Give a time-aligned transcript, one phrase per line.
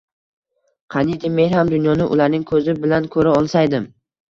[0.95, 3.89] Qaniydi men ham dunyoni ularning ko‘zi bilan ko‘ra olsaydim.